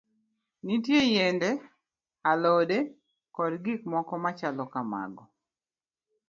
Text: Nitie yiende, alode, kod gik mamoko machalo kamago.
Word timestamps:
Nitie 0.65 1.01
yiende, 1.11 1.49
alode, 2.31 2.77
kod 3.35 3.53
gik 3.63 3.81
mamoko 3.85 4.13
machalo 4.23 4.63
kamago. 4.73 5.23